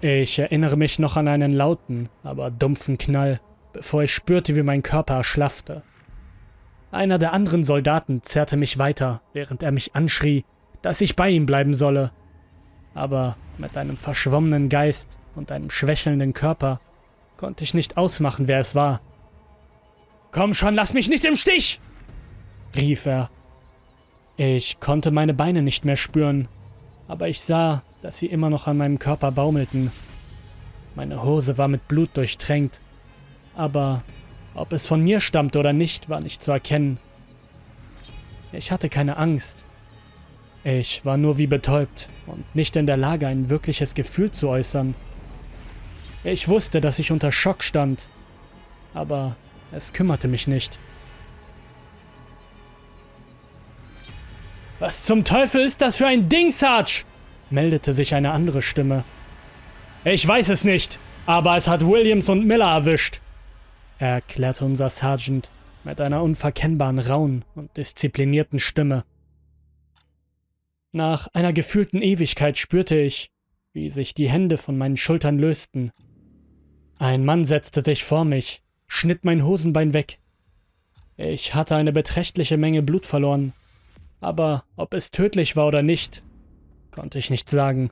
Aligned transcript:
Ich 0.00 0.38
erinnere 0.38 0.76
mich 0.76 0.98
noch 0.98 1.16
an 1.16 1.28
einen 1.28 1.52
lauten, 1.52 2.08
aber 2.22 2.50
dumpfen 2.50 2.98
Knall, 2.98 3.40
bevor 3.72 4.02
ich 4.02 4.14
spürte, 4.14 4.54
wie 4.54 4.62
mein 4.62 4.82
Körper 4.82 5.14
erschlaffte. 5.14 5.82
Einer 6.90 7.18
der 7.18 7.32
anderen 7.32 7.64
Soldaten 7.64 8.22
zerrte 8.22 8.56
mich 8.56 8.78
weiter, 8.78 9.22
während 9.32 9.62
er 9.62 9.72
mich 9.72 9.94
anschrie, 9.94 10.44
dass 10.82 11.00
ich 11.00 11.16
bei 11.16 11.30
ihm 11.30 11.46
bleiben 11.46 11.74
solle. 11.74 12.12
Aber 12.94 13.36
mit 13.58 13.76
einem 13.76 13.96
verschwommenen 13.96 14.68
Geist 14.68 15.18
und 15.34 15.50
einem 15.50 15.70
schwächelnden 15.70 16.32
Körper 16.32 16.80
konnte 17.36 17.64
ich 17.64 17.74
nicht 17.74 17.96
ausmachen, 17.96 18.48
wer 18.48 18.60
es 18.60 18.74
war. 18.74 19.00
Komm 20.30 20.54
schon, 20.54 20.74
lass 20.74 20.92
mich 20.92 21.08
nicht 21.08 21.24
im 21.24 21.34
Stich! 21.34 21.80
rief 22.76 23.06
er. 23.06 23.30
Ich 24.36 24.80
konnte 24.80 25.10
meine 25.10 25.32
Beine 25.32 25.62
nicht 25.62 25.84
mehr 25.84 25.96
spüren, 25.96 26.48
aber 27.08 27.28
ich 27.28 27.40
sah, 27.40 27.82
dass 28.06 28.18
sie 28.18 28.26
immer 28.26 28.50
noch 28.50 28.68
an 28.68 28.76
meinem 28.76 29.00
Körper 29.00 29.32
baumelten. 29.32 29.90
Meine 30.94 31.24
Hose 31.24 31.58
war 31.58 31.66
mit 31.66 31.88
Blut 31.88 32.16
durchtränkt, 32.16 32.80
aber 33.56 34.04
ob 34.54 34.72
es 34.72 34.86
von 34.86 35.00
mir 35.00 35.18
stammte 35.18 35.58
oder 35.58 35.72
nicht, 35.72 36.08
war 36.08 36.20
nicht 36.20 36.40
zu 36.40 36.52
erkennen. 36.52 37.00
Ich 38.52 38.70
hatte 38.70 38.88
keine 38.88 39.16
Angst. 39.16 39.64
Ich 40.62 41.04
war 41.04 41.16
nur 41.16 41.36
wie 41.38 41.48
betäubt 41.48 42.08
und 42.28 42.44
nicht 42.54 42.76
in 42.76 42.86
der 42.86 42.96
Lage, 42.96 43.26
ein 43.26 43.50
wirkliches 43.50 43.92
Gefühl 43.92 44.30
zu 44.30 44.50
äußern. 44.50 44.94
Ich 46.22 46.46
wusste, 46.46 46.80
dass 46.80 47.00
ich 47.00 47.10
unter 47.10 47.32
Schock 47.32 47.64
stand, 47.64 48.08
aber 48.94 49.34
es 49.72 49.92
kümmerte 49.92 50.28
mich 50.28 50.46
nicht. 50.46 50.78
Was 54.78 55.02
zum 55.02 55.24
Teufel 55.24 55.64
ist 55.64 55.82
das 55.82 55.96
für 55.96 56.06
ein 56.06 56.28
Ding, 56.28 56.52
Sarge? 56.52 57.02
Meldete 57.50 57.92
sich 57.92 58.14
eine 58.14 58.32
andere 58.32 58.62
Stimme. 58.62 59.04
Ich 60.04 60.26
weiß 60.26 60.50
es 60.50 60.64
nicht, 60.64 60.98
aber 61.26 61.56
es 61.56 61.68
hat 61.68 61.86
Williams 61.86 62.28
und 62.28 62.46
Miller 62.46 62.70
erwischt, 62.70 63.20
erklärte 63.98 64.64
unser 64.64 64.88
Sergeant 64.88 65.50
mit 65.84 66.00
einer 66.00 66.22
unverkennbaren 66.22 66.98
rauen 66.98 67.44
und 67.54 67.76
disziplinierten 67.76 68.58
Stimme. 68.58 69.04
Nach 70.92 71.28
einer 71.32 71.52
gefühlten 71.52 72.02
Ewigkeit 72.02 72.58
spürte 72.58 72.96
ich, 72.96 73.30
wie 73.72 73.90
sich 73.90 74.14
die 74.14 74.28
Hände 74.28 74.56
von 74.56 74.78
meinen 74.78 74.96
Schultern 74.96 75.38
lösten. 75.38 75.92
Ein 76.98 77.24
Mann 77.24 77.44
setzte 77.44 77.82
sich 77.82 78.04
vor 78.04 78.24
mich, 78.24 78.62
schnitt 78.86 79.24
mein 79.24 79.44
Hosenbein 79.44 79.92
weg. 79.92 80.18
Ich 81.16 81.54
hatte 81.54 81.76
eine 81.76 81.92
beträchtliche 81.92 82.56
Menge 82.56 82.82
Blut 82.82 83.06
verloren, 83.06 83.52
aber 84.20 84.64
ob 84.76 84.94
es 84.94 85.10
tödlich 85.10 85.56
war 85.56 85.66
oder 85.66 85.82
nicht, 85.82 86.22
konnte 86.96 87.18
ich 87.18 87.30
nicht 87.30 87.50
sagen. 87.50 87.90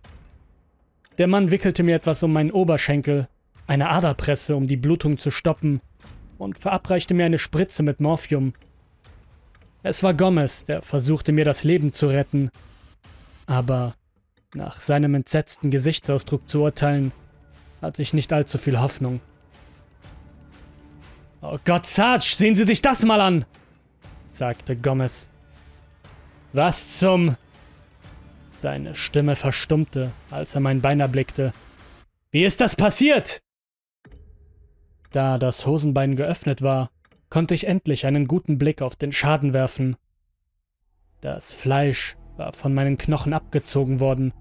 Der 1.18 1.28
Mann 1.28 1.50
wickelte 1.50 1.82
mir 1.82 1.94
etwas 1.94 2.22
um 2.22 2.32
meinen 2.32 2.50
Oberschenkel, 2.50 3.28
eine 3.66 3.90
Aderpresse, 3.90 4.56
um 4.56 4.66
die 4.66 4.78
Blutung 4.78 5.18
zu 5.18 5.30
stoppen, 5.30 5.80
und 6.38 6.58
verabreichte 6.58 7.14
mir 7.14 7.26
eine 7.26 7.38
Spritze 7.38 7.82
mit 7.82 8.00
Morphium. 8.00 8.54
Es 9.82 10.02
war 10.02 10.14
Gomez, 10.14 10.64
der 10.64 10.82
versuchte 10.82 11.32
mir 11.32 11.44
das 11.44 11.64
Leben 11.64 11.92
zu 11.92 12.08
retten, 12.08 12.50
aber 13.46 13.94
nach 14.54 14.80
seinem 14.80 15.14
entsetzten 15.14 15.70
Gesichtsausdruck 15.70 16.48
zu 16.48 16.62
urteilen, 16.62 17.12
hatte 17.82 18.00
ich 18.00 18.14
nicht 18.14 18.32
allzu 18.32 18.56
viel 18.56 18.80
Hoffnung. 18.80 19.20
Oh 21.42 21.58
Gott, 21.66 21.84
Sarge, 21.84 22.24
sehen 22.24 22.54
Sie 22.54 22.64
sich 22.64 22.80
das 22.80 23.04
mal 23.04 23.20
an! 23.20 23.44
sagte 24.30 24.74
Gomez. 24.74 25.30
Was 26.54 26.98
zum... 26.98 27.36
Seine 28.54 28.94
Stimme 28.94 29.36
verstummte, 29.36 30.12
als 30.30 30.54
er 30.54 30.60
mein 30.60 30.80
Bein 30.80 31.00
erblickte. 31.00 31.52
Wie 32.30 32.44
ist 32.44 32.60
das 32.60 32.76
passiert? 32.76 33.40
Da 35.10 35.38
das 35.38 35.66
Hosenbein 35.66 36.16
geöffnet 36.16 36.62
war, 36.62 36.90
konnte 37.30 37.54
ich 37.54 37.66
endlich 37.66 38.06
einen 38.06 38.26
guten 38.26 38.58
Blick 38.58 38.80
auf 38.80 38.96
den 38.96 39.12
Schaden 39.12 39.52
werfen. 39.52 39.96
Das 41.20 41.52
Fleisch 41.52 42.16
war 42.36 42.52
von 42.52 42.74
meinen 42.74 42.98
Knochen 42.98 43.32
abgezogen 43.32 44.00
worden, 44.00 44.32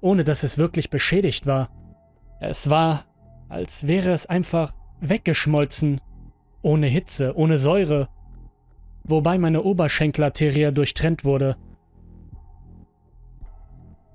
ohne 0.00 0.24
dass 0.24 0.42
es 0.42 0.58
wirklich 0.58 0.90
beschädigt 0.90 1.46
war. 1.46 1.70
Es 2.40 2.70
war, 2.70 3.04
als 3.48 3.86
wäre 3.86 4.12
es 4.12 4.26
einfach 4.26 4.72
weggeschmolzen, 5.00 6.00
ohne 6.62 6.86
Hitze, 6.86 7.36
ohne 7.36 7.58
Säure, 7.58 8.08
wobei 9.04 9.38
meine 9.38 9.62
Oberschenkelarterie 9.62 10.72
durchtrennt 10.72 11.24
wurde. 11.24 11.56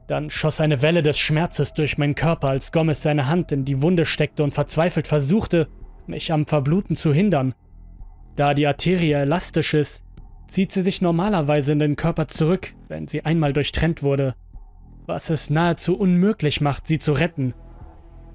Dann 0.07 0.29
schoss 0.29 0.61
eine 0.61 0.81
Welle 0.81 1.01
des 1.01 1.17
Schmerzes 1.17 1.73
durch 1.73 1.97
meinen 1.97 2.16
Körper, 2.16 2.49
als 2.49 2.71
Gomez 2.71 3.01
seine 3.01 3.27
Hand 3.27 3.51
in 3.51 3.66
die 3.66 3.81
Wunde 3.81 4.05
steckte 4.05 4.43
und 4.43 4.53
verzweifelt 4.53 5.07
versuchte, 5.07 5.67
mich 6.07 6.31
am 6.31 6.45
Verbluten 6.45 6.95
zu 6.95 7.13
hindern. 7.13 7.53
Da 8.35 8.53
die 8.53 8.67
Arterie 8.67 9.13
elastisch 9.13 9.73
ist, 9.73 10.03
zieht 10.47 10.71
sie 10.71 10.81
sich 10.81 11.01
normalerweise 11.01 11.71
in 11.71 11.79
den 11.79 11.95
Körper 11.95 12.27
zurück, 12.27 12.75
wenn 12.88 13.07
sie 13.07 13.25
einmal 13.25 13.53
durchtrennt 13.53 14.03
wurde, 14.03 14.35
was 15.07 15.29
es 15.29 15.49
nahezu 15.49 15.97
unmöglich 15.97 16.61
macht, 16.61 16.85
sie 16.85 16.99
zu 16.99 17.13
retten. 17.13 17.53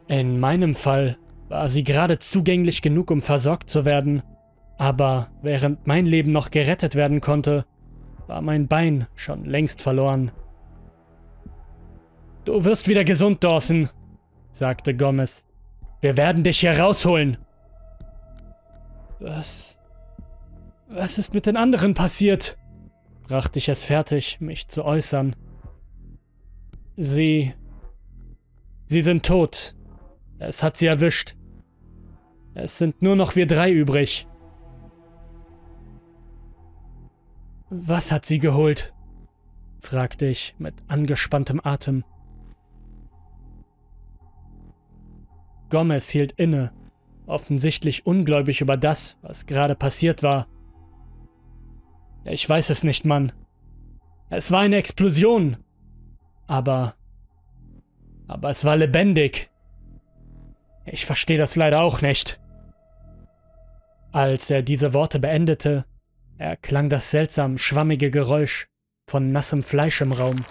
In 0.08 0.40
meinem 0.40 0.74
Fall 0.74 1.18
war 1.48 1.68
sie 1.68 1.84
gerade 1.84 2.18
zugänglich 2.18 2.82
genug, 2.82 3.10
um 3.10 3.20
versorgt 3.20 3.70
zu 3.70 3.84
werden, 3.84 4.22
aber 4.78 5.28
während 5.42 5.86
mein 5.86 6.06
Leben 6.06 6.32
noch 6.32 6.50
gerettet 6.50 6.94
werden 6.94 7.20
konnte, 7.20 7.64
war 8.26 8.40
mein 8.40 8.66
Bein 8.66 9.06
schon 9.14 9.44
längst 9.44 9.82
verloren. 9.82 10.32
Du 12.44 12.64
wirst 12.64 12.88
wieder 12.88 13.04
gesund, 13.04 13.44
Dawson, 13.44 13.88
sagte 14.50 14.96
Gomez. 14.96 15.44
Wir 16.00 16.16
werden 16.16 16.42
dich 16.42 16.60
hier 16.60 16.78
rausholen. 16.78 17.36
Was. 19.18 19.78
Was 20.88 21.18
ist 21.18 21.34
mit 21.34 21.46
den 21.46 21.56
anderen 21.56 21.94
passiert? 21.94 22.56
brachte 23.22 23.58
ich 23.58 23.68
es 23.68 23.84
fertig, 23.84 24.40
mich 24.40 24.66
zu 24.68 24.84
äußern. 24.84 25.36
Sie. 26.96 27.54
Sie 28.86 29.00
sind 29.02 29.24
tot. 29.24 29.76
Es 30.38 30.62
hat 30.62 30.76
sie 30.76 30.86
erwischt. 30.86 31.36
Es 32.54 32.78
sind 32.78 33.02
nur 33.02 33.14
noch 33.14 33.36
wir 33.36 33.46
drei 33.46 33.70
übrig. 33.70 34.26
Was 37.68 38.10
hat 38.10 38.24
sie 38.24 38.40
geholt? 38.40 38.92
fragte 39.78 40.26
ich 40.26 40.56
mit 40.58 40.74
angespanntem 40.88 41.60
Atem. 41.62 42.04
Gomez 45.70 46.10
hielt 46.10 46.32
inne, 46.32 46.72
offensichtlich 47.26 48.04
ungläubig 48.06 48.60
über 48.60 48.76
das, 48.76 49.16
was 49.22 49.46
gerade 49.46 49.74
passiert 49.74 50.22
war. 50.22 50.46
Ich 52.24 52.46
weiß 52.46 52.70
es 52.70 52.84
nicht, 52.84 53.06
Mann. 53.06 53.32
Es 54.28 54.52
war 54.52 54.60
eine 54.60 54.76
Explosion. 54.76 55.56
Aber... 56.46 56.94
Aber 58.26 58.50
es 58.50 58.64
war 58.64 58.76
lebendig. 58.76 59.50
Ich 60.84 61.06
verstehe 61.06 61.38
das 61.38 61.56
leider 61.56 61.80
auch 61.80 62.00
nicht. 62.00 62.40
Als 64.12 64.50
er 64.50 64.62
diese 64.62 64.92
Worte 64.92 65.18
beendete, 65.18 65.84
erklang 66.38 66.88
das 66.88 67.10
seltsam 67.10 67.58
schwammige 67.58 68.10
Geräusch 68.10 68.68
von 69.08 69.32
nassem 69.32 69.62
Fleisch 69.62 70.00
im 70.00 70.12
Raum. 70.12 70.44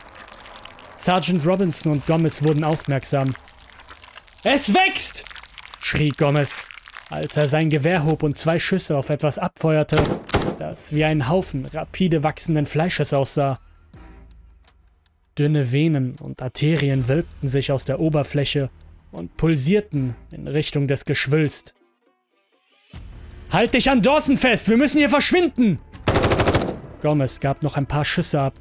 Sergeant 0.97 1.45
Robinson 1.45 1.93
und 1.93 2.05
Gomez 2.05 2.43
wurden 2.43 2.63
aufmerksam 2.63 3.33
es 4.43 4.73
wächst! 4.73 5.25
schrie 5.81 6.09
Gomez, 6.09 6.65
als 7.09 7.35
er 7.37 7.47
sein 7.47 7.69
Gewehr 7.69 8.05
hob 8.05 8.23
und 8.23 8.37
zwei 8.37 8.59
Schüsse 8.59 8.97
auf 8.97 9.09
etwas 9.09 9.37
abfeuerte, 9.37 10.01
das 10.57 10.93
wie 10.93 11.03
ein 11.03 11.29
Haufen 11.29 11.65
rapide 11.65 12.23
wachsenden 12.23 12.65
Fleisches 12.65 13.13
aussah. 13.13 13.59
Dünne 15.37 15.71
Venen 15.71 16.15
und 16.19 16.41
Arterien 16.41 17.07
wölbten 17.07 17.47
sich 17.47 17.71
aus 17.71 17.85
der 17.85 17.99
Oberfläche 17.99 18.69
und 19.11 19.37
pulsierten 19.37 20.15
in 20.31 20.47
Richtung 20.47 20.87
des 20.87 21.05
Geschwülst. 21.05 21.73
Halt 23.51 23.73
dich 23.73 23.89
an 23.89 24.01
Dawson 24.01 24.37
fest, 24.37 24.69
wir 24.69 24.77
müssen 24.77 24.99
hier 24.99 25.09
verschwinden! 25.09 25.79
Gomez 27.01 27.39
gab 27.39 27.63
noch 27.63 27.77
ein 27.77 27.87
paar 27.87 28.05
Schüsse 28.05 28.41
ab, 28.41 28.53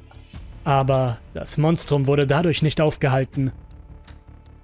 aber 0.63 1.19
das 1.33 1.57
Monstrum 1.57 2.07
wurde 2.07 2.25
dadurch 2.25 2.61
nicht 2.61 2.81
aufgehalten. 2.81 3.51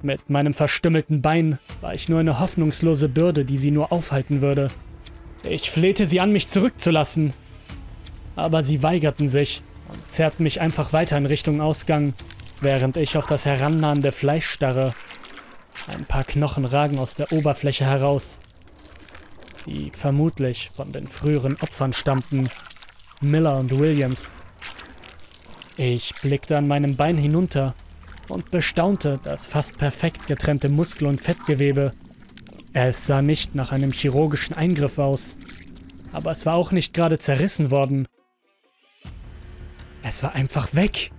Mit 0.01 0.29
meinem 0.29 0.53
verstümmelten 0.53 1.21
Bein 1.21 1.59
war 1.81 1.93
ich 1.93 2.09
nur 2.09 2.19
eine 2.19 2.39
hoffnungslose 2.39 3.09
Bürde, 3.09 3.45
die 3.45 3.57
sie 3.57 3.71
nur 3.71 3.91
aufhalten 3.91 4.41
würde. 4.41 4.69
Ich 5.43 5.71
flehte 5.71 6.05
sie 6.05 6.19
an, 6.19 6.31
mich 6.31 6.49
zurückzulassen. 6.49 7.33
Aber 8.35 8.63
sie 8.63 8.83
weigerten 8.83 9.27
sich 9.27 9.63
und 9.89 10.09
zerrten 10.09 10.43
mich 10.43 10.61
einfach 10.61 10.93
weiter 10.93 11.17
in 11.17 11.25
Richtung 11.25 11.61
Ausgang, 11.61 12.13
während 12.61 12.97
ich 12.97 13.17
auf 13.17 13.27
das 13.27 13.45
herannahende 13.45 14.11
Fleisch 14.11 14.47
starre. 14.47 14.93
Ein 15.87 16.05
paar 16.05 16.23
Knochen 16.23 16.65
ragen 16.65 16.97
aus 16.97 17.15
der 17.15 17.31
Oberfläche 17.31 17.85
heraus, 17.85 18.39
die 19.65 19.91
vermutlich 19.91 20.71
von 20.75 20.91
den 20.91 21.07
früheren 21.07 21.57
Opfern 21.61 21.93
stammten, 21.93 22.49
Miller 23.21 23.57
und 23.57 23.77
Williams. 23.77 24.33
Ich 25.77 26.13
blickte 26.21 26.57
an 26.57 26.67
meinem 26.67 26.95
Bein 26.95 27.17
hinunter 27.17 27.75
und 28.29 28.51
bestaunte 28.51 29.19
das 29.23 29.47
fast 29.47 29.77
perfekt 29.77 30.27
getrennte 30.27 30.69
Muskel- 30.69 31.07
und 31.07 31.21
Fettgewebe. 31.21 31.91
Es 32.73 33.07
sah 33.07 33.21
nicht 33.21 33.55
nach 33.55 33.71
einem 33.71 33.91
chirurgischen 33.91 34.55
Eingriff 34.55 34.99
aus, 34.99 35.37
aber 36.11 36.31
es 36.31 36.45
war 36.45 36.55
auch 36.55 36.71
nicht 36.71 36.93
gerade 36.93 37.17
zerrissen 37.17 37.71
worden. 37.71 38.07
Es 40.03 40.23
war 40.23 40.35
einfach 40.35 40.73
weg. 40.73 41.11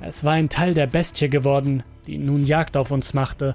Es 0.00 0.24
war 0.24 0.32
ein 0.32 0.48
Teil 0.48 0.74
der 0.74 0.86
Bestie 0.86 1.28
geworden, 1.28 1.82
die 2.06 2.18
nun 2.18 2.44
Jagd 2.44 2.76
auf 2.76 2.90
uns 2.90 3.14
machte. 3.14 3.54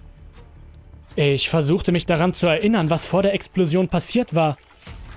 Ich 1.15 1.49
versuchte 1.49 1.91
mich 1.91 2.05
daran 2.05 2.33
zu 2.33 2.47
erinnern, 2.47 2.89
was 2.89 3.05
vor 3.05 3.21
der 3.21 3.33
Explosion 3.33 3.87
passiert 3.87 4.35
war, 4.35 4.57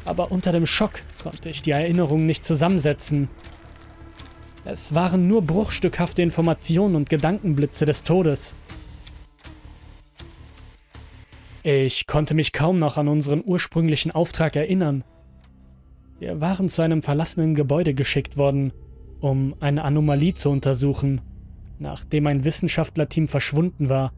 aber 0.05 0.33
unter 0.33 0.51
dem 0.51 0.67
Schock 0.67 1.03
konnte 1.23 1.51
ich 1.51 1.63
die 1.63 1.73
Erinnerungen 1.73 2.27
nicht 2.27 2.45
zusammensetzen. 2.45 3.29
Es 4.65 4.95
waren 4.95 5.27
nur 5.27 5.43
bruchstückhafte 5.43 6.23
Informationen 6.23 6.95
und 6.95 7.09
Gedankenblitze 7.09 7.87
des 7.87 8.03
Todes. 8.03 8.57
Ich 11.63 12.07
konnte 12.07 12.35
mich 12.35 12.53
kaum 12.53 12.79
noch 12.79 12.97
an 12.97 13.09
unseren 13.09 13.43
ursprünglichen 13.45 14.11
Auftrag 14.13 14.57
erinnern. 14.57 15.05
Wir 16.19 16.41
waren 16.41 16.69
zu 16.69 16.83
einem 16.83 17.03
verlassenen 17.03 17.55
Gebäude 17.55 17.95
geschickt 17.95 18.37
worden, 18.37 18.73
um 19.21 19.55
eine 19.61 19.85
Anomalie 19.85 20.35
zu 20.35 20.51
untersuchen, 20.51 21.21
nachdem 21.79 22.27
ein 22.27 22.45
Wissenschaftlerteam 22.45 23.29
verschwunden 23.29 23.89
war. 23.89 24.13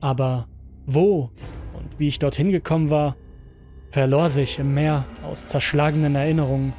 Aber 0.00 0.46
wo 0.86 1.30
und 1.74 1.98
wie 1.98 2.08
ich 2.08 2.18
dorthin 2.18 2.50
gekommen 2.50 2.90
war, 2.90 3.16
verlor 3.90 4.28
sich 4.28 4.58
im 4.58 4.74
Meer 4.74 5.04
aus 5.24 5.46
zerschlagenen 5.46 6.14
Erinnerungen. 6.14 6.72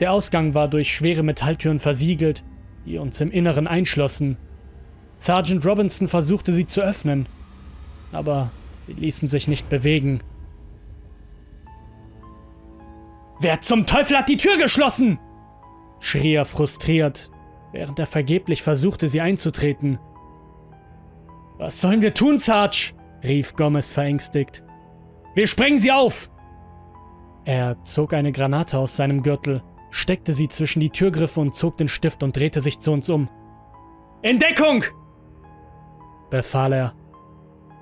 Der 0.00 0.12
Ausgang 0.12 0.54
war 0.54 0.68
durch 0.68 0.92
schwere 0.92 1.22
Metalltüren 1.22 1.80
versiegelt, 1.80 2.44
die 2.84 2.98
uns 2.98 3.20
im 3.20 3.30
Inneren 3.30 3.66
einschlossen. 3.66 4.36
Sergeant 5.18 5.66
Robinson 5.66 6.08
versuchte 6.08 6.52
sie 6.52 6.66
zu 6.66 6.82
öffnen, 6.82 7.26
aber 8.12 8.50
sie 8.86 8.92
ließen 8.92 9.26
sich 9.26 9.48
nicht 9.48 9.68
bewegen. 9.68 10.20
Wer 13.40 13.60
zum 13.60 13.86
Teufel 13.86 14.18
hat 14.18 14.28
die 14.28 14.36
Tür 14.36 14.56
geschlossen? 14.56 15.18
schrie 16.00 16.34
er 16.34 16.44
frustriert, 16.44 17.30
während 17.72 17.98
er 17.98 18.06
vergeblich 18.06 18.62
versuchte, 18.62 19.08
sie 19.08 19.20
einzutreten. 19.20 19.98
Was 21.58 21.80
sollen 21.80 22.02
wir 22.02 22.14
tun, 22.14 22.38
Sarge? 22.38 22.92
rief 23.24 23.56
Gomez 23.56 23.92
verängstigt. 23.92 24.62
Wir 25.34 25.46
sprengen 25.46 25.78
sie 25.78 25.90
auf! 25.90 26.30
Er 27.44 27.82
zog 27.82 28.12
eine 28.12 28.32
Granate 28.32 28.78
aus 28.78 28.96
seinem 28.96 29.22
Gürtel, 29.22 29.62
steckte 29.96 30.34
sie 30.34 30.48
zwischen 30.48 30.80
die 30.80 30.90
Türgriffe 30.90 31.40
und 31.40 31.54
zog 31.54 31.78
den 31.78 31.88
Stift 31.88 32.22
und 32.22 32.36
drehte 32.36 32.60
sich 32.60 32.78
zu 32.78 32.92
uns 32.92 33.08
um. 33.08 33.28
In 34.22 34.38
Deckung! 34.38 34.84
befahl 36.28 36.72
er. 36.72 36.94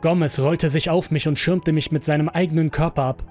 Gomez 0.00 0.38
rollte 0.38 0.68
sich 0.68 0.90
auf 0.90 1.10
mich 1.10 1.26
und 1.26 1.38
schirmte 1.38 1.72
mich 1.72 1.90
mit 1.90 2.04
seinem 2.04 2.28
eigenen 2.28 2.70
Körper 2.70 3.02
ab. 3.02 3.24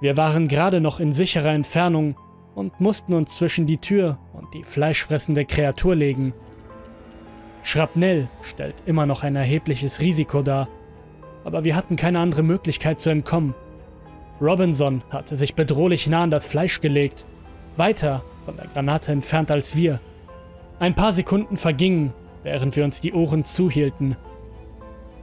Wir 0.00 0.16
waren 0.16 0.48
gerade 0.48 0.80
noch 0.80 1.00
in 1.00 1.12
sicherer 1.12 1.52
Entfernung 1.52 2.16
und 2.54 2.78
mussten 2.80 3.14
uns 3.14 3.36
zwischen 3.36 3.66
die 3.66 3.78
Tür 3.78 4.18
und 4.34 4.52
die 4.52 4.64
fleischfressende 4.64 5.46
Kreatur 5.46 5.94
legen. 5.94 6.34
Schrapnell 7.62 8.28
stellt 8.42 8.74
immer 8.86 9.06
noch 9.06 9.22
ein 9.22 9.36
erhebliches 9.36 10.00
Risiko 10.00 10.42
dar, 10.42 10.68
aber 11.44 11.64
wir 11.64 11.76
hatten 11.76 11.96
keine 11.96 12.18
andere 12.18 12.42
Möglichkeit 12.42 13.00
zu 13.00 13.08
entkommen. 13.08 13.54
Robinson 14.40 15.02
hatte 15.10 15.36
sich 15.36 15.54
bedrohlich 15.54 16.08
nah 16.08 16.24
an 16.24 16.30
das 16.30 16.46
Fleisch 16.46 16.80
gelegt, 16.80 17.26
weiter 17.76 18.24
von 18.44 18.56
der 18.56 18.66
Granate 18.66 19.12
entfernt 19.12 19.50
als 19.50 19.76
wir. 19.76 20.00
Ein 20.78 20.94
paar 20.94 21.12
Sekunden 21.12 21.56
vergingen, 21.56 22.12
während 22.42 22.76
wir 22.76 22.84
uns 22.84 23.00
die 23.00 23.12
Ohren 23.12 23.44
zuhielten. 23.44 24.16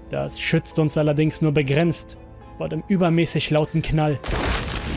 Das 0.10 0.40
schützt 0.40 0.80
uns 0.80 0.98
allerdings 0.98 1.42
nur 1.42 1.52
begrenzt 1.52 2.18
vor 2.58 2.70
dem 2.70 2.84
übermäßig 2.88 3.50
lauten 3.50 3.82
Knall. 3.82 4.20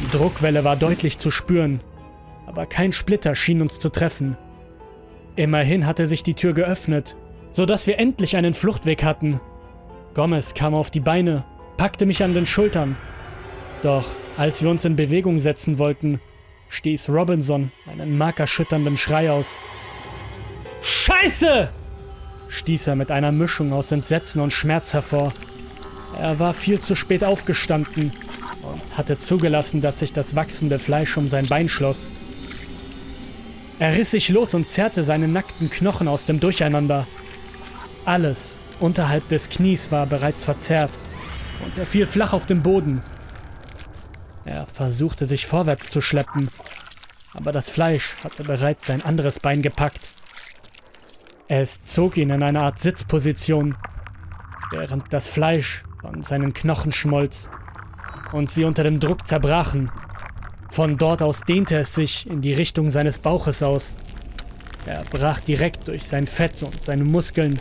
Die 0.03 0.17
Druckwelle 0.17 0.65
war 0.65 0.77
deutlich 0.77 1.19
zu 1.19 1.31
spüren, 1.31 1.81
aber 2.47 2.67
kein 2.67 2.93
Splitter 2.93 3.35
schien 3.35 3.61
uns 3.61 3.79
zu 3.79 3.91
treffen. 3.91 4.37
Immerhin 5.37 5.87
hatte 5.87 6.07
sich 6.07 6.23
die 6.23 6.35
Tür 6.35 6.53
geöffnet 6.53 7.17
sodass 7.51 7.87
wir 7.87 7.99
endlich 7.99 8.37
einen 8.37 8.55
Fluchtweg 8.55 9.03
hatten. 9.03 9.41
Gomez 10.15 10.55
kam 10.55 10.75
auf 10.75 10.91
die 10.91 11.01
Beine, 11.01 11.45
packte 11.77 12.07
mich 12.07 12.23
an 12.23 12.35
den 12.35 12.47
Schultern. 12.47 12.97
Doch 13.83 14.07
als 14.37 14.63
wir 14.63 14.71
uns 14.71 14.85
in 14.85 14.97
Bewegung 14.97 15.41
setzen 15.41 15.79
wollten, 15.79 16.21
stieß 16.71 17.11
Robinson 17.11 17.71
einen 17.87 18.17
markerschütternden 18.17 18.97
Schrei 18.97 19.31
aus. 19.31 19.61
Scheiße! 20.81 21.71
stieß 22.49 22.89
er 22.89 22.97
mit 22.97 23.11
einer 23.11 23.31
Mischung 23.31 23.73
aus 23.73 23.93
Entsetzen 23.93 24.41
und 24.41 24.53
Schmerz 24.53 24.95
hervor. 24.95 25.33
Er 26.19 26.41
war 26.41 26.55
viel 26.55 26.81
zu 26.81 26.95
spät 26.95 27.23
aufgestanden 27.23 28.13
und 28.63 28.99
hatte 28.99 29.19
zugelassen, 29.19 29.81
dass 29.81 30.01
sich 30.01 30.13
das 30.13 30.35
wachsende 30.35 30.79
Fleisch 30.79 31.17
um 31.17 31.29
sein 31.29 31.47
Bein 31.47 31.69
schloss. 31.69 32.13
Er 33.79 33.95
riss 33.95 34.11
sich 34.11 34.29
los 34.29 34.55
und 34.55 34.69
zerrte 34.69 35.05
seine 35.05 35.29
nackten 35.29 35.71
Knochen 35.71 36.09
aus 36.09 36.25
dem 36.25 36.41
Durcheinander. 36.41 37.07
Alles 38.05 38.59
unterhalb 38.81 39.29
des 39.29 39.49
Knies 39.49 39.93
war 39.93 40.07
bereits 40.07 40.45
verzerrt 40.45 40.91
und 41.65 41.79
er 41.79 41.87
fiel 41.87 42.07
flach 42.07 42.33
auf 42.33 42.47
den 42.47 42.63
Boden. 42.63 43.03
Er 44.45 44.67
versuchte 44.67 45.27
sich 45.27 45.47
vorwärts 45.47 45.89
zu 45.89 46.01
schleppen, 46.01 46.49
aber 47.35 47.53
das 47.53 47.71
Fleisch 47.71 48.15
hatte 48.25 48.45
bereits 48.45 48.87
sein 48.87 49.03
anderes 49.03 49.39
Bein 49.39 49.63
gepackt. 49.63 50.15
Es 51.49 51.83
zog 51.85 52.17
ihn 52.17 52.31
in 52.31 52.43
eine 52.43 52.61
Art 52.61 52.79
Sitzposition, 52.79 53.77
während 54.71 55.13
das 55.13 55.29
Fleisch 55.29 55.85
von 56.01 56.23
seinen 56.23 56.55
Knochen 56.55 56.93
schmolz 56.93 57.49
und 58.33 58.51
sie 58.51 58.65
unter 58.65 58.85
dem 58.85 59.01
Druck 59.01 59.27
zerbrachen. 59.27 59.91
Von 60.71 60.97
dort 60.97 61.23
aus 61.23 61.41
dehnte 61.41 61.79
es 61.79 61.95
sich 61.95 62.27
in 62.27 62.41
die 62.41 62.53
Richtung 62.53 62.89
seines 62.89 63.19
Bauches 63.19 63.63
aus. 63.63 63.97
Er 64.87 65.05
brach 65.05 65.41
direkt 65.41 65.89
durch 65.89 66.05
sein 66.05 66.27
Fett 66.27 66.63
und 66.63 66.85
seine 66.85 67.05
Muskeln 67.05 67.59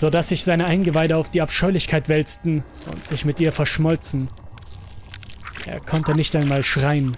sodass 0.00 0.30
sich 0.30 0.44
seine 0.44 0.64
Eingeweide 0.64 1.18
auf 1.18 1.28
die 1.28 1.42
Abscheulichkeit 1.42 2.08
wälzten 2.08 2.64
und 2.90 3.04
sich 3.04 3.26
mit 3.26 3.38
ihr 3.38 3.52
verschmolzen. 3.52 4.30
Er 5.66 5.80
konnte 5.80 6.14
nicht 6.14 6.34
einmal 6.36 6.62
schreien, 6.62 7.16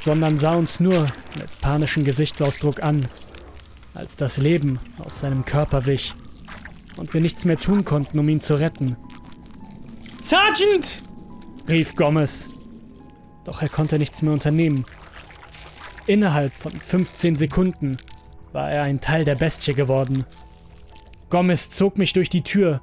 sondern 0.00 0.38
sah 0.38 0.54
uns 0.54 0.80
nur 0.80 1.12
mit 1.36 1.60
panischem 1.60 2.04
Gesichtsausdruck 2.04 2.82
an, 2.82 3.06
als 3.94 4.16
das 4.16 4.38
Leben 4.38 4.80
aus 4.98 5.20
seinem 5.20 5.44
Körper 5.44 5.86
wich 5.86 6.14
und 6.96 7.12
wir 7.14 7.20
nichts 7.20 7.44
mehr 7.44 7.56
tun 7.56 7.84
konnten, 7.84 8.18
um 8.18 8.28
ihn 8.28 8.40
zu 8.40 8.54
retten. 8.54 8.96
Sergeant! 10.20 11.02
rief 11.68 11.94
Gomez. 11.94 12.48
Doch 13.44 13.62
er 13.62 13.68
konnte 13.68 13.98
nichts 13.98 14.22
mehr 14.22 14.32
unternehmen. 14.32 14.84
Innerhalb 16.06 16.52
von 16.54 16.72
15 16.72 17.36
Sekunden 17.36 17.96
war 18.52 18.70
er 18.70 18.82
ein 18.82 19.00
Teil 19.00 19.24
der 19.24 19.36
Bestie 19.36 19.74
geworden 19.74 20.26
Gomez 21.32 21.70
zog 21.70 21.96
mich 21.96 22.12
durch 22.12 22.28
die 22.28 22.42
Tür 22.42 22.82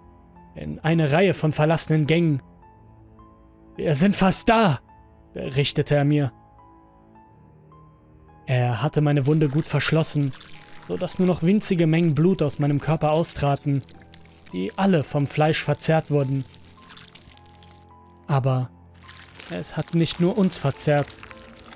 in 0.55 0.79
eine 0.79 1.11
Reihe 1.11 1.35
von 1.35 1.53
verlassenen 1.53 2.07
Gängen. 2.07 2.41
Wir 3.75 3.93
sind 3.93 4.15
fast 4.15 4.49
da, 4.49 4.79
berichtete 5.39 5.95
er 5.95 6.05
mir. 6.05 6.31
Er 8.45 8.81
hatte 8.81 9.01
meine 9.01 9.25
Wunde 9.25 9.47
gut 9.47 9.65
verschlossen, 9.65 10.31
so 10.87 10.97
dass 10.97 11.19
nur 11.19 11.27
noch 11.27 11.43
winzige 11.43 11.87
Mengen 11.87 12.15
Blut 12.15 12.41
aus 12.41 12.59
meinem 12.59 12.81
Körper 12.81 13.11
austraten, 13.11 13.81
die 14.51 14.71
alle 14.75 15.03
vom 15.03 15.27
Fleisch 15.27 15.63
verzerrt 15.63 16.11
wurden. 16.11 16.43
Aber 18.27 18.69
es 19.49 19.77
hat 19.77 19.93
nicht 19.93 20.19
nur 20.19 20.37
uns 20.37 20.57
verzerrt. 20.57 21.17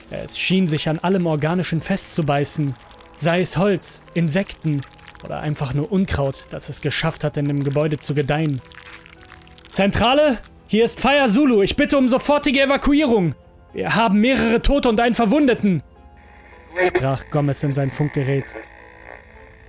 Es 0.10 0.38
schien 0.38 0.68
sich 0.68 0.90
an 0.90 1.00
allem 1.00 1.26
Organischen 1.26 1.80
festzubeißen, 1.80 2.76
sei 3.16 3.40
es 3.40 3.58
Holz, 3.58 4.02
Insekten 4.14 4.82
oder 5.24 5.40
einfach 5.40 5.74
nur 5.74 5.92
Unkraut, 5.92 6.46
das 6.50 6.70
es 6.70 6.82
geschafft 6.82 7.24
hat, 7.24 7.38
in 7.38 7.46
dem 7.46 7.64
Gebäude 7.64 7.98
zu 7.98 8.14
gedeihen. 8.14 8.62
Zentrale? 9.72 10.40
Hier 10.68 10.86
ist 10.86 11.00
Fire 11.00 11.28
Zulu. 11.30 11.62
Ich 11.62 11.76
bitte 11.76 11.98
um 11.98 12.10
sofortige 12.10 12.62
Evakuierung. 12.62 13.36
Wir 13.74 13.96
haben 13.96 14.22
mehrere 14.22 14.62
Tote 14.62 14.90
und 14.90 15.00
einen 15.00 15.16
Verwundeten. 15.16 15.82
Sprach 16.88 17.24
Gomez 17.32 17.64
in 17.64 17.74
sein 17.74 17.92
Funkgerät. 17.92 18.54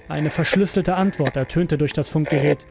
Eine 0.09 0.31
verschlüsselte 0.31 0.95
Antwort 0.97 1.37
ertönte 1.37 1.79
durch 1.79 1.95
das 1.95 2.11
Funkgerät, 2.11 2.67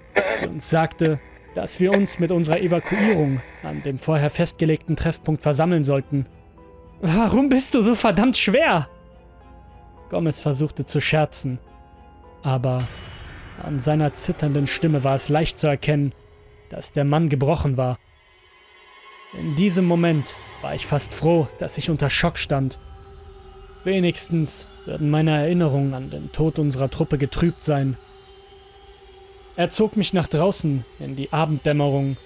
uns 0.48 0.70
sagte, 0.70 1.20
dass 1.56 1.80
wir 1.80 1.92
uns 1.92 2.20
mit 2.20 2.32
unserer 2.32 2.60
Evakuierung 2.60 3.42
an 3.64 3.82
dem 3.82 3.98
vorher 3.98 4.30
festgelegten 4.30 4.96
Treffpunkt 4.96 5.42
versammeln 5.42 5.84
sollten. 5.84 6.28
Warum 7.02 7.50
bist 7.50 7.74
du 7.74 7.82
so 7.82 7.96
verdammt 7.96 8.38
schwer? 8.38 8.88
Gomez 10.10 10.40
versuchte 10.40 10.86
zu 10.86 11.02
scherzen, 11.02 11.60
aber 12.44 12.88
an 13.62 13.80
seiner 13.80 14.14
zitternden 14.14 14.68
Stimme 14.68 15.04
war 15.04 15.16
es 15.16 15.30
leicht 15.30 15.58
zu 15.58 15.68
erkennen, 15.68 16.14
dass 16.70 16.92
der 16.92 17.04
Mann 17.04 17.30
gebrochen 17.30 17.78
war. 17.78 17.98
In 19.40 19.56
diesem 19.56 19.86
Moment 19.86 20.36
war 20.64 20.74
ich 20.74 20.88
fast 20.88 21.14
froh, 21.14 21.48
dass 21.60 21.78
ich 21.78 21.90
unter 21.90 22.10
Schock 22.10 22.38
stand. 22.38 22.80
Wenigstens 23.84 24.68
würden 24.86 25.10
meine 25.10 25.32
Erinnerungen 25.32 25.94
an 25.94 26.10
den 26.10 26.32
Tod 26.32 26.58
unserer 26.58 26.90
Truppe 26.90 27.18
getrübt 27.18 27.64
sein 27.64 27.98
Er 29.56 29.70
zog 29.70 29.98
mich 29.98 30.14
nach 30.14 30.28
draußen 30.28 30.86
in 31.00 31.16
die 31.16 31.32
Abenddämmerung. 31.32 32.18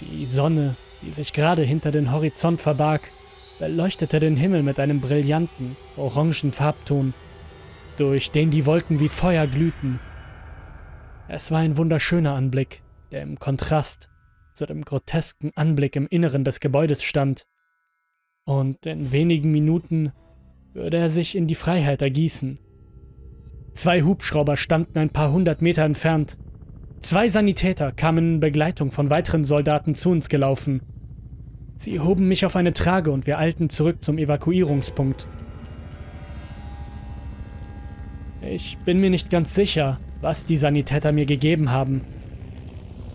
Die 0.00 0.26
Sonne, 0.26 0.76
die 1.02 1.10
sich 1.10 1.32
gerade 1.32 1.62
hinter 1.62 1.90
den 1.90 2.12
Horizont 2.12 2.60
verbarg, 2.60 3.10
beleuchtete 3.58 4.20
den 4.20 4.36
Himmel 4.36 4.62
mit 4.62 4.78
einem 4.78 5.00
brillanten, 5.00 5.76
orangen 5.96 6.52
Farbton, 6.52 7.14
durch 7.96 8.30
den 8.30 8.50
die 8.50 8.66
Wolken 8.66 9.00
wie 9.00 9.08
Feuer 9.08 9.46
glühten. 9.46 10.00
Es 11.28 11.50
war 11.50 11.60
ein 11.60 11.76
wunderschöner 11.76 12.34
Anblick, 12.34 12.82
der 13.10 13.22
im 13.22 13.38
Kontrast 13.38 14.08
zu 14.52 14.66
dem 14.66 14.84
grotesken 14.84 15.50
Anblick 15.54 15.96
im 15.96 16.06
Inneren 16.08 16.44
des 16.44 16.60
Gebäudes 16.60 17.02
stand. 17.02 17.46
Und 18.50 18.84
in 18.84 19.12
wenigen 19.12 19.52
Minuten 19.52 20.10
würde 20.74 20.96
er 20.96 21.08
sich 21.08 21.36
in 21.36 21.46
die 21.46 21.54
Freiheit 21.54 22.02
ergießen. 22.02 22.58
Zwei 23.74 24.02
Hubschrauber 24.02 24.56
standen 24.56 24.98
ein 24.98 25.10
paar 25.10 25.30
hundert 25.30 25.62
Meter 25.62 25.84
entfernt. 25.84 26.36
Zwei 26.98 27.28
Sanitäter 27.28 27.92
kamen 27.92 28.34
in 28.34 28.40
Begleitung 28.40 28.90
von 28.90 29.08
weiteren 29.08 29.44
Soldaten 29.44 29.94
zu 29.94 30.10
uns 30.10 30.28
gelaufen. 30.28 30.80
Sie 31.76 32.00
hoben 32.00 32.26
mich 32.26 32.44
auf 32.44 32.56
eine 32.56 32.72
Trage 32.72 33.12
und 33.12 33.28
wir 33.28 33.38
eilten 33.38 33.70
zurück 33.70 34.02
zum 34.02 34.18
Evakuierungspunkt. 34.18 35.28
Ich 38.42 38.78
bin 38.78 38.98
mir 38.98 39.10
nicht 39.10 39.30
ganz 39.30 39.54
sicher, 39.54 40.00
was 40.22 40.44
die 40.44 40.58
Sanitäter 40.58 41.12
mir 41.12 41.24
gegeben 41.24 41.70
haben. 41.70 42.00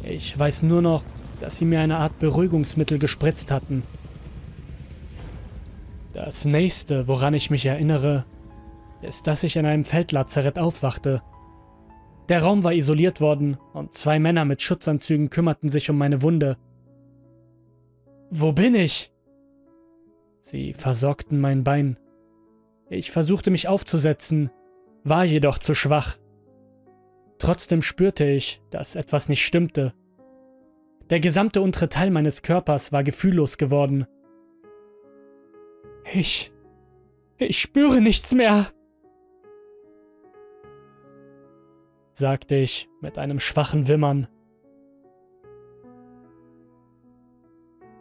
Ich 0.02 0.40
weiß 0.40 0.64
nur 0.64 0.82
noch, 0.82 1.04
dass 1.42 1.58
sie 1.58 1.66
mir 1.66 1.82
eine 1.82 1.98
Art 1.98 2.20
Beruhigungsmittel 2.20 3.00
gespritzt 3.00 3.52
hatten. 3.52 3.84
Das 6.16 6.46
nächste, 6.46 7.10
woran 7.10 7.34
ich 7.34 7.50
mich 7.50 7.66
erinnere, 7.66 8.26
ist, 9.02 9.28
dass 9.28 9.44
ich 9.44 9.58
in 9.58 9.66
einem 9.66 9.84
Feldlazarett 9.84 10.58
aufwachte. 10.58 11.22
Der 12.30 12.42
Raum 12.42 12.64
war 12.64 12.72
isoliert 12.72 13.20
worden 13.20 13.58
und 13.74 13.94
zwei 13.94 14.18
Männer 14.18 14.46
mit 14.46 14.62
Schutzanzügen 14.62 15.30
kümmerten 15.30 15.68
sich 15.68 15.90
um 15.90 15.98
meine 15.98 16.22
Wunde. 16.22 16.56
Wo 18.32 18.54
bin 18.54 18.76
ich? 18.76 19.12
Sie 20.40 20.72
versorgten 20.74 21.42
mein 21.42 21.66
Bein. 21.66 22.00
Ich 22.90 23.12
versuchte 23.12 23.52
mich 23.52 23.68
aufzusetzen, 23.68 24.50
war 25.04 25.26
jedoch 25.26 25.58
zu 25.58 25.76
schwach. 25.76 26.16
Trotzdem 27.40 27.82
spürte 27.82 28.24
ich, 28.24 28.62
dass 28.70 28.96
etwas 28.96 29.28
nicht 29.28 29.44
stimmte. 29.44 29.92
Der 31.10 31.20
gesamte 31.20 31.62
untere 31.62 31.90
Teil 31.90 32.10
meines 32.10 32.42
Körpers 32.42 32.94
war 32.94 33.04
gefühllos 33.04 33.58
geworden. 33.58 34.08
Ich. 36.14 36.52
Ich 37.38 37.60
spüre 37.60 38.00
nichts 38.00 38.34
mehr, 38.34 38.68
sagte 42.14 42.56
ich 42.56 42.88
mit 43.02 43.20
einem 43.20 43.40
schwachen 43.40 43.88
Wimmern. 43.88 44.28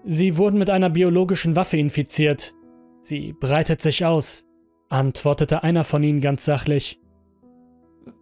Sie 0.04 0.36
wurden 0.36 0.58
mit 0.58 0.70
einer 0.70 0.90
biologischen 0.90 1.56
Waffe 1.56 1.78
infiziert. 1.78 2.54
Sie 3.00 3.32
breitet 3.32 3.80
sich 3.80 4.04
aus, 4.04 4.44
antwortete 4.88 5.62
einer 5.62 5.82
von 5.82 6.02
ihnen 6.02 6.20
ganz 6.20 6.44
sachlich. 6.44 7.00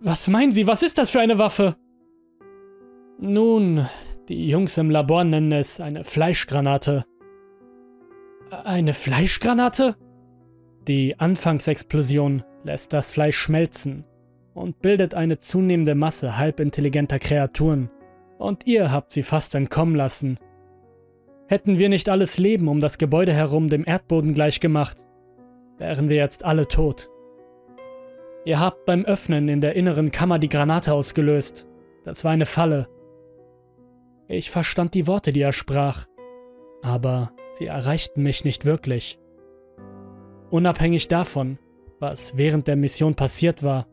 Was 0.01 0.29
meinen 0.29 0.53
Sie, 0.53 0.67
was 0.67 0.83
ist 0.83 0.99
das 0.99 1.11
für 1.11 1.21
eine 1.21 1.39
Waffe? 1.39 1.77
Nun, 3.19 3.87
die 4.29 4.49
Jungs 4.49 4.79
im 4.79 4.91
Labor 4.91 5.25
nennen 5.25 5.53
es 5.53 5.81
eine 5.81 6.05
Fleischgranate. 6.05 7.05
Eine 8.53 8.93
Fleischgranate? 8.93 9.97
Die 10.87 11.19
Anfangsexplosion 11.19 12.45
lässt 12.65 12.93
das 12.93 13.11
Fleisch 13.11 13.39
schmelzen 13.39 14.05
und 14.53 14.83
bildet 14.83 15.15
eine 15.15 15.39
zunehmende 15.39 15.95
Masse 15.95 16.37
halbintelligenter 16.37 17.19
Kreaturen. 17.19 17.89
Und 18.37 18.67
ihr 18.67 18.93
habt 18.93 19.11
sie 19.11 19.23
fast 19.23 19.55
entkommen 19.55 19.95
lassen. 19.95 20.39
Hätten 21.49 21.79
wir 21.79 21.89
nicht 21.89 22.11
alles 22.11 22.37
Leben 22.37 22.69
um 22.69 22.81
das 22.81 22.99
Gebäude 22.99 23.33
herum 23.33 23.69
dem 23.69 23.87
Erdboden 23.87 24.35
gleichgemacht, 24.35 24.99
wären 25.79 26.11
wir 26.11 26.17
jetzt 26.17 26.45
alle 26.45 26.69
tot. 26.69 27.09
Ihr 28.45 28.61
habt 28.61 28.85
beim 28.85 29.07
Öffnen 29.07 29.49
in 29.49 29.63
der 29.63 29.77
inneren 29.77 30.11
Kammer 30.11 30.39
die 30.39 30.51
Granate 30.51 30.93
ausgelöst. 30.93 31.69
Das 32.05 32.23
war 32.23 32.33
eine 32.33 32.47
Falle. 32.47 32.87
Ich 34.29 34.51
verstand 34.51 34.93
die 34.93 35.07
Worte, 35.07 35.33
die 35.33 35.41
er 35.41 35.55
sprach, 35.55 36.05
aber 36.83 37.33
sie 37.55 37.67
erreichten 37.67 38.23
mich 38.23 38.45
nicht 38.45 38.65
wirklich. 38.65 39.19
Unabhängig 40.51 41.09
davon, 41.09 41.59
was 41.99 42.37
während 42.37 42.67
der 42.69 42.77
Mission 42.77 43.15
passiert 43.15 43.63
war, 43.63 43.87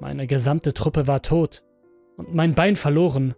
meine 0.00 0.26
gesamte 0.26 0.72
Truppe 0.72 1.06
war 1.06 1.20
tot 1.22 1.62
und 2.16 2.34
mein 2.34 2.54
Bein 2.54 2.76
verloren. 2.76 3.34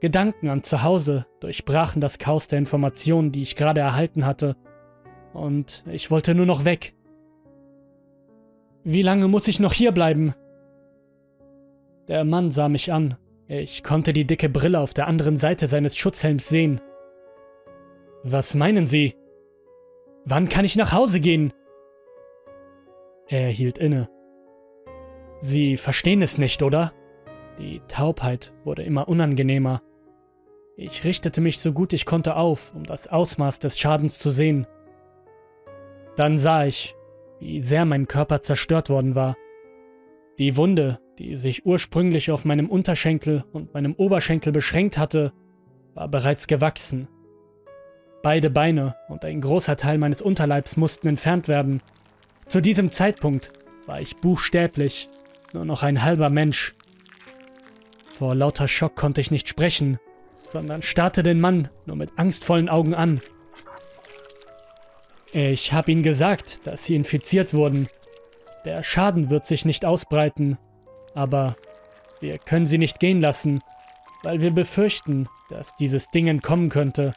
Gedanken 0.00 0.48
an 0.48 0.64
Zuhause 0.64 1.26
durchbrachen 1.38 2.00
das 2.00 2.18
Chaos 2.18 2.48
der 2.48 2.58
Informationen, 2.58 3.30
die 3.30 3.42
ich 3.42 3.54
gerade 3.54 3.80
erhalten 3.80 4.26
hatte, 4.26 4.56
und 5.32 5.84
ich 5.90 6.10
wollte 6.10 6.34
nur 6.34 6.46
noch 6.46 6.64
weg. 6.64 6.94
Wie 8.84 9.02
lange 9.02 9.28
muss 9.28 9.48
ich 9.48 9.60
noch 9.60 9.72
hier 9.72 9.92
bleiben? 9.92 10.34
Der 12.08 12.24
Mann 12.24 12.50
sah 12.50 12.68
mich 12.68 12.92
an. 12.92 13.16
Ich 13.46 13.84
konnte 13.84 14.12
die 14.12 14.26
dicke 14.26 14.48
Brille 14.48 14.80
auf 14.80 14.92
der 14.92 15.06
anderen 15.06 15.36
Seite 15.36 15.66
seines 15.66 15.96
Schutzhelms 15.96 16.48
sehen. 16.48 16.80
Was 18.24 18.54
meinen 18.54 18.86
Sie? 18.86 19.16
Wann 20.24 20.48
kann 20.48 20.64
ich 20.64 20.76
nach 20.76 20.92
Hause 20.92 21.18
gehen? 21.18 21.52
Er 23.26 23.48
hielt 23.48 23.78
inne. 23.78 24.08
Sie 25.40 25.76
verstehen 25.76 26.22
es 26.22 26.38
nicht, 26.38 26.62
oder? 26.62 26.92
Die 27.58 27.80
Taubheit 27.88 28.52
wurde 28.64 28.82
immer 28.82 29.08
unangenehmer. 29.08 29.82
Ich 30.76 31.04
richtete 31.04 31.40
mich 31.40 31.58
so 31.58 31.72
gut 31.72 31.92
ich 31.92 32.06
konnte 32.06 32.36
auf, 32.36 32.72
um 32.74 32.84
das 32.84 33.08
Ausmaß 33.08 33.58
des 33.58 33.78
Schadens 33.78 34.20
zu 34.20 34.30
sehen. 34.30 34.66
Dann 36.16 36.38
sah 36.38 36.64
ich, 36.64 36.94
wie 37.40 37.58
sehr 37.58 37.84
mein 37.84 38.06
Körper 38.06 38.40
zerstört 38.40 38.88
worden 38.88 39.16
war. 39.16 39.36
Die 40.38 40.56
Wunde, 40.56 41.00
die 41.18 41.34
sich 41.34 41.66
ursprünglich 41.66 42.30
auf 42.30 42.44
meinem 42.44 42.70
Unterschenkel 42.70 43.44
und 43.52 43.74
meinem 43.74 43.94
Oberschenkel 43.94 44.52
beschränkt 44.52 44.96
hatte, 44.96 45.32
war 45.94 46.08
bereits 46.08 46.46
gewachsen. 46.46 47.08
Beide 48.22 48.50
Beine 48.50 48.94
und 49.08 49.24
ein 49.24 49.40
großer 49.40 49.76
Teil 49.76 49.98
meines 49.98 50.22
Unterleibs 50.22 50.76
mussten 50.76 51.08
entfernt 51.08 51.48
werden. 51.48 51.82
Zu 52.46 52.60
diesem 52.60 52.90
Zeitpunkt 52.92 53.52
war 53.86 54.00
ich 54.00 54.16
buchstäblich 54.18 55.08
nur 55.52 55.64
noch 55.64 55.82
ein 55.82 56.02
halber 56.02 56.30
Mensch. 56.30 56.74
Vor 58.12 58.34
lauter 58.34 58.68
Schock 58.68 58.94
konnte 58.94 59.20
ich 59.20 59.30
nicht 59.30 59.48
sprechen, 59.48 59.98
sondern 60.48 60.82
starrte 60.82 61.22
den 61.22 61.40
Mann 61.40 61.68
nur 61.86 61.96
mit 61.96 62.10
angstvollen 62.16 62.68
Augen 62.68 62.94
an. 62.94 63.20
Ich 65.32 65.72
habe 65.72 65.90
ihnen 65.90 66.02
gesagt, 66.02 66.66
dass 66.66 66.84
sie 66.84 66.94
infiziert 66.94 67.54
wurden. 67.54 67.88
Der 68.64 68.82
Schaden 68.84 69.30
wird 69.30 69.46
sich 69.46 69.64
nicht 69.64 69.84
ausbreiten, 69.84 70.58
aber 71.14 71.56
wir 72.20 72.38
können 72.38 72.66
sie 72.66 72.78
nicht 72.78 73.00
gehen 73.00 73.20
lassen, 73.20 73.62
weil 74.22 74.40
wir 74.42 74.52
befürchten, 74.52 75.26
dass 75.48 75.74
dieses 75.74 76.06
Ding 76.08 76.28
entkommen 76.28 76.68
könnte. 76.68 77.14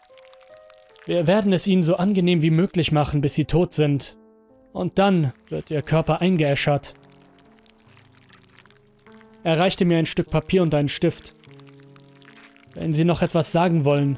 Wir 1.06 1.28
werden 1.28 1.54
es 1.54 1.68
ihnen 1.68 1.84
so 1.84 1.98
angenehm 1.98 2.42
wie 2.42 2.50
möglich 2.50 2.92
machen, 2.92 3.22
bis 3.22 3.36
sie 3.36 3.46
tot 3.46 3.74
sind. 3.74 4.18
Und 4.74 4.98
dann 4.98 5.34
wird 5.50 5.70
ihr 5.70 5.82
Körper 5.82 6.20
eingeäschert. 6.20 6.96
Er 9.44 9.60
reichte 9.60 9.86
mir 9.86 10.00
ein 10.00 10.08
Stück 10.08 10.30
Papier 10.30 10.64
und 10.64 10.74
einen 10.74 10.90
Stift. 10.90 11.36
Wenn 12.74 12.92
Sie 12.92 13.06
noch 13.06 13.22
etwas 13.22 13.52
sagen 13.52 13.86
wollen, 13.86 14.18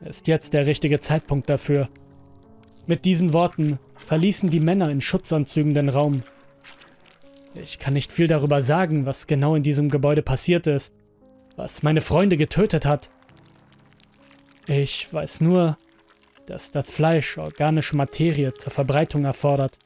ist 0.00 0.26
jetzt 0.26 0.54
der 0.54 0.66
richtige 0.66 0.98
Zeitpunkt 0.98 1.50
dafür. 1.50 1.88
Mit 2.86 3.04
diesen 3.04 3.32
Worten 3.32 3.78
verließen 3.96 4.50
die 4.50 4.58
Männer 4.58 4.90
in 4.90 5.00
Schutzanzügen 5.00 5.74
den 5.74 5.88
Raum. 5.88 6.22
Ich 7.54 7.78
kann 7.78 7.92
nicht 7.92 8.10
viel 8.10 8.26
darüber 8.26 8.62
sagen, 8.62 9.04
was 9.04 9.26
genau 9.26 9.54
in 9.54 9.62
diesem 9.62 9.90
Gebäude 9.90 10.22
passiert 10.22 10.66
ist, 10.66 10.94
was 11.56 11.82
meine 11.82 12.00
Freunde 12.00 12.38
getötet 12.38 12.86
hat. 12.86 13.10
Ich 14.66 15.12
weiß 15.12 15.42
nur, 15.42 15.76
dass 16.46 16.70
das 16.70 16.90
Fleisch 16.90 17.38
organische 17.38 17.96
Materie 17.96 18.54
zur 18.54 18.72
Verbreitung 18.72 19.24
erfordert 19.24 19.78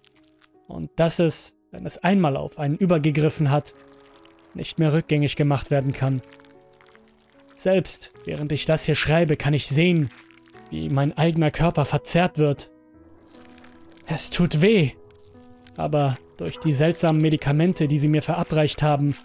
und 0.68 0.90
dass 0.96 1.18
es, 1.18 1.54
wenn 1.70 1.86
es 1.86 1.98
einmal 1.98 2.36
auf 2.36 2.58
einen 2.58 2.76
übergegriffen 2.76 3.50
hat, 3.50 3.74
nicht 4.54 4.78
mehr 4.78 4.92
rückgängig 4.92 5.36
gemacht 5.36 5.70
werden 5.70 5.92
kann. 5.92 6.22
Selbst 7.56 8.12
während 8.24 8.52
ich 8.52 8.64
das 8.66 8.84
hier 8.84 8.94
schreibe, 8.94 9.36
kann 9.36 9.54
ich 9.54 9.66
sehen, 9.66 10.08
wie 10.70 10.88
mein 10.88 11.16
eigener 11.16 11.50
Körper 11.50 11.84
verzerrt 11.84 12.38
wird. 12.38 12.70
Es 14.06 14.30
tut 14.30 14.60
weh, 14.62 14.92
aber 15.76 16.18
durch 16.36 16.58
die 16.58 16.72
seltsamen 16.72 17.20
Medikamente, 17.20 17.88
die 17.88 17.98
sie 17.98 18.08
mir 18.08 18.22
verabreicht 18.22 18.82
haben, 18.82 19.16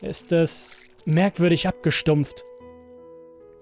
ist 0.00 0.32
es 0.32 0.76
merkwürdig 1.04 1.68
abgestumpft. 1.68 2.44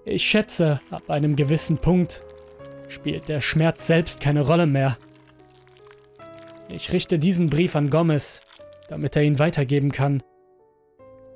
Ich 0.03 0.23
schätze, 0.23 0.81
ab 0.89 1.09
einem 1.09 1.35
gewissen 1.35 1.77
Punkt 1.77 2.23
spielt 2.91 3.29
der 3.29 3.41
Schmerz 3.41 3.87
selbst 3.87 4.19
keine 4.19 4.41
Rolle 4.41 4.67
mehr. 4.67 4.97
Ich 6.69 6.91
richte 6.91 7.17
diesen 7.19 7.49
Brief 7.49 7.75
an 7.75 7.89
Gomez, 7.89 8.41
damit 8.87 9.15
er 9.15 9.23
ihn 9.23 9.39
weitergeben 9.39 9.91
kann. 9.91 10.21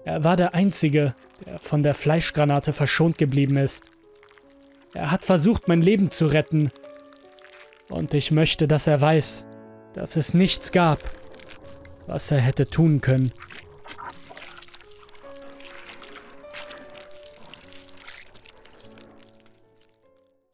Er 0.03 0.23
war 0.23 0.37
der 0.37 0.53
Einzige, 0.53 1.15
der 1.45 1.59
von 1.59 1.81
der 1.81 1.93
Fleischgranate 1.93 2.73
verschont 2.73 3.17
geblieben 3.17 3.57
ist. 3.57 3.83
Er 4.93 5.11
hat 5.11 5.23
versucht, 5.23 5.67
mein 5.67 5.81
Leben 5.81 6.11
zu 6.11 6.27
retten. 6.27 6.71
Und 7.89 8.13
ich 8.13 8.31
möchte, 8.31 8.67
dass 8.67 8.87
er 8.87 9.01
weiß, 9.01 9.45
dass 9.93 10.15
es 10.15 10.33
nichts 10.33 10.71
gab, 10.71 10.99
was 12.07 12.31
er 12.31 12.39
hätte 12.39 12.69
tun 12.69 13.01
können. 13.01 13.31